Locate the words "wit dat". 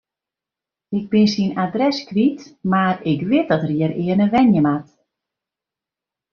3.29-3.63